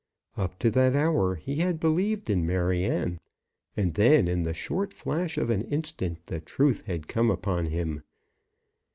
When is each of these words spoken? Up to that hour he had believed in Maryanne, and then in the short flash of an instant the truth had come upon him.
Up 0.35 0.57
to 0.57 0.71
that 0.71 0.95
hour 0.95 1.35
he 1.35 1.57
had 1.57 1.79
believed 1.79 2.31
in 2.31 2.43
Maryanne, 2.43 3.19
and 3.77 3.93
then 3.93 4.27
in 4.27 4.41
the 4.41 4.51
short 4.55 4.93
flash 4.93 5.37
of 5.37 5.51
an 5.51 5.61
instant 5.65 6.25
the 6.25 6.39
truth 6.39 6.81
had 6.87 7.07
come 7.07 7.29
upon 7.29 7.67
him. 7.67 8.01